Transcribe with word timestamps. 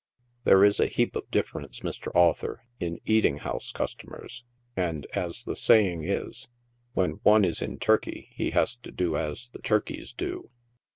There 0.45 0.65
is 0.65 0.79
a 0.79 0.87
heap 0.87 1.15
of 1.15 1.29
difference, 1.29 1.81
Mr. 1.81 2.11
Author, 2.15 2.63
in 2.79 2.99
eating 3.05 3.37
house 3.37 3.71
cus 3.71 3.93
tomers, 3.93 4.41
and 4.75 5.05
as 5.13 5.43
the 5.43 5.55
saying 5.55 6.05
is," 6.05 6.47
when 6.95 7.19
one 7.21 7.45
is 7.45 7.61
in 7.61 7.77
Turkey, 7.77 8.29
he 8.31 8.49
has 8.49 8.75
to 8.77 8.91
do 8.91 9.15
as 9.15 9.49
the 9.49 9.61
Turkeys 9.61 10.11
do." 10.11 10.49